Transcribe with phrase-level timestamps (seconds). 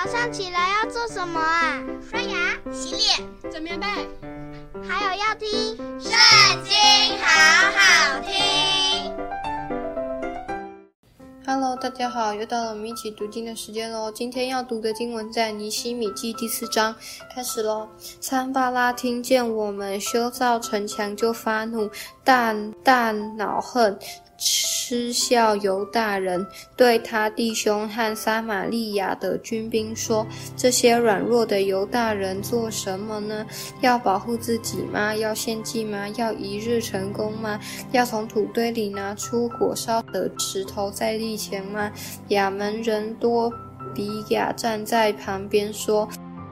[0.00, 1.82] 早上起来要做什么啊？
[2.08, 3.86] 刷牙、洗脸、整棉被，
[4.88, 5.48] 还有要听
[6.00, 6.12] 《圣
[6.62, 6.72] 经》，
[7.20, 7.26] 好
[7.72, 9.12] 好听。
[11.44, 14.08] Hello，大家好，又到了我们一起读经的时间喽。
[14.12, 16.94] 今天要读的经文在尼西米记第四章，
[17.34, 17.88] 开始喽。
[18.20, 21.90] 参巴拉听见我们修造城墙，就发怒，
[22.22, 23.98] 但大恼恨。
[24.88, 33.44] 嗤笑犹大人，对他弟兄和撒玛利亚的军兵说：“这些软弱的犹大人做什么呢？
[33.82, 35.14] 要保护自己吗？
[35.14, 36.08] 要献祭吗？
[36.16, 37.60] 要一日成功吗？
[37.92, 41.92] 要从土堆里拿出火烧的石头在立前吗？”
[42.28, 43.52] 亚门人多
[43.94, 46.08] 比亚站在旁边说。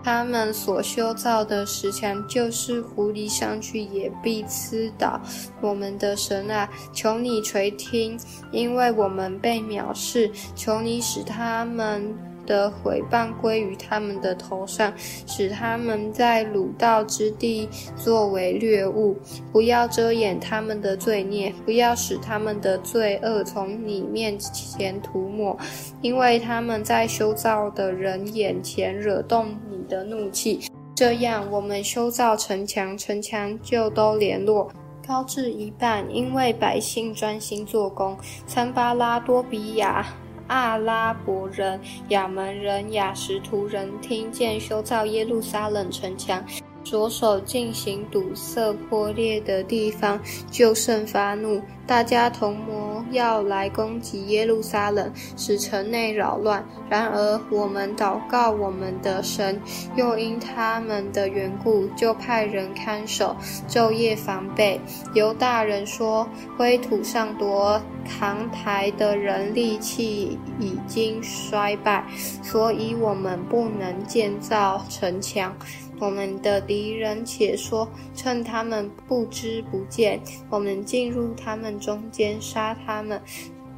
[0.07, 5.21] 他们所修造的石墙，就是狐狸上去也必刺倒。
[5.61, 8.17] 我们的神啊，求你垂听，
[8.53, 10.31] 因为我们被藐视。
[10.55, 12.17] 求你使他们。
[12.47, 14.93] 的毁谤归于他们的头上，
[15.27, 19.17] 使他们在鲁道之地作为掠物。
[19.51, 25.59] 不要遮掩他们的罪孽，不要使他们的罪恶从你面前涂抹，
[26.01, 29.49] 因为他们在修造的人眼前惹动
[29.87, 30.61] 的怒气。
[30.95, 34.71] 这样，我们修造城墙，城墙就都联络，
[35.07, 38.17] 高至一半，因为百姓专心做工。
[38.47, 40.07] 参巴拉、多比亚。
[40.49, 46.41] 阿拉伯人、亚门人、亚什图人听见修造耶路撒冷城墙，
[46.89, 50.21] 着手进行堵塞破裂的地方，
[50.53, 51.61] 就甚发怒。
[51.85, 56.65] 大家同谋要来攻击耶路撒冷，使城内扰乱。
[56.89, 59.61] 然而我们祷告我们的神，
[59.97, 63.37] 又因他们的缘故，就派人看守，
[63.69, 64.81] 昼夜防备。
[65.15, 67.81] 犹大人说：灰土上夺。
[68.09, 72.07] 扛抬的人力气已经衰败，
[72.41, 75.53] 所以我们不能建造城墙。
[75.99, 80.21] 我们的敌人且说，趁他们不知不见，
[80.51, 83.21] 我们进入他们中间，杀他们，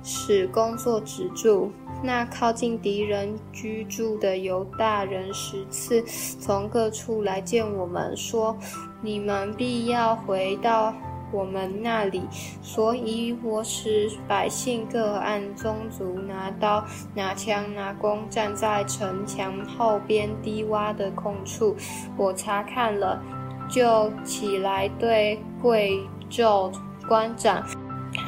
[0.02, 1.70] 使工作止住。
[2.02, 6.04] 那靠近敌人居住的犹大人十次
[6.38, 8.56] 从各处来见我们，说：
[9.02, 10.94] 你们必要回到。
[11.30, 12.22] 我们那里，
[12.62, 16.84] 所以我使百姓各按宗族拿刀、
[17.14, 21.76] 拿枪、拿弓，站在城墙后边低洼的空处。
[22.16, 23.22] 我查看了，
[23.68, 26.00] 就起来对贵
[26.30, 26.72] 胄
[27.06, 27.62] 官长。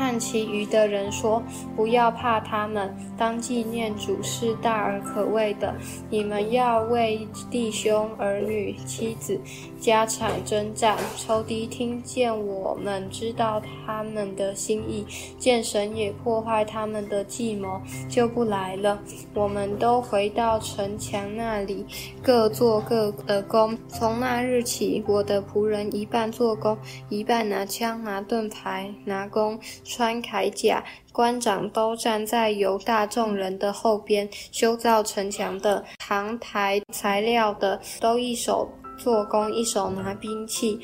[0.00, 1.42] 看其余的人说
[1.76, 5.74] ：“不要怕他们，当纪念主是大而可畏的。
[6.08, 9.38] 你们要为弟兄、儿女、妻子、
[9.78, 10.96] 家产征战。
[11.18, 15.04] 仇敌听见我们知道他们的心意，
[15.38, 17.78] 见神也破坏他们的计谋，
[18.08, 18.98] 就不来了。
[19.34, 21.84] 我们都回到城墙那里，
[22.22, 23.76] 各做各的工。
[23.86, 26.78] 从那日起，我的仆人一半做工，
[27.10, 29.60] 一半拿枪、拿盾牌、拿弓。”
[29.90, 34.28] 穿铠甲，官长都站在犹大众人的后边。
[34.52, 40.78] 修造城墙的、扛抬材料的，都一手做工，一手拿兵器。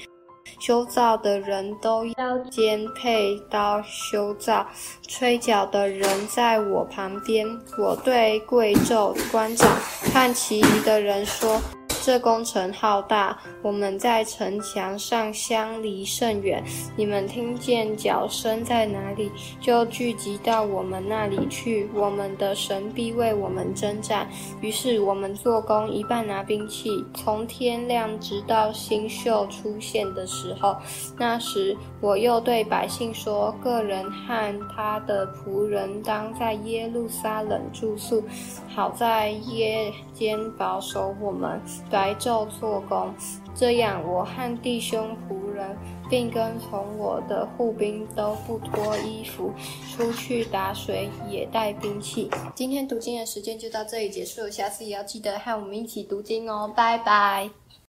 [0.61, 4.67] 修造的人都腰间佩刀修造。
[5.07, 7.47] 吹角的人在我旁边。
[7.79, 9.71] 我对贵胄官长
[10.13, 11.61] 和其余的人说。
[12.07, 16.63] 这工程浩大，我们在城墙上相离甚远。
[16.95, 19.29] 你们听见脚声在哪里，
[19.61, 21.91] 就聚集到我们那里去。
[21.93, 24.29] 我们的神必为我们征战。
[24.61, 30.77] 于是我们做工，一半拿兵器，从天亮直到星宿出现的时候。
[31.19, 38.23] 那时我又对百姓说：个人和他的仆人当在耶路撒冷住宿，
[38.73, 41.61] 好在夜间保守我们。
[41.97, 43.15] 白昼做工，
[43.55, 45.75] 这样我和弟兄仆人，
[46.11, 49.51] 并跟从我的护兵都不脱衣服，
[49.91, 52.31] 出去打水也带兵器。
[52.55, 57.49] 今天读经的时间就到这里结束，下次也要记得和我们一起读经哦，拜拜。